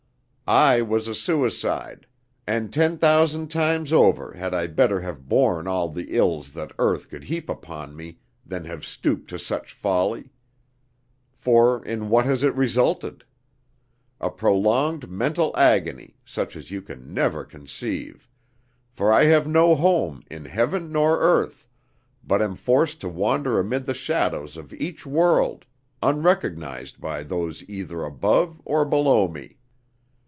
[0.53, 2.07] I was a suicide;
[2.45, 7.07] and ten thousand times over had I better have borne all the ills that earth
[7.07, 10.29] could heap upon me, than have stooped to such folly.
[11.37, 13.23] For in what has it resulted?
[14.19, 18.27] A prolonged mental agony, such as you can never conceive;
[18.89, 21.65] for I have no home in heaven nor earth,
[22.25, 25.63] but am forced to wander amid the shadows of each world,
[26.03, 29.55] unrecognized by those either above or below me.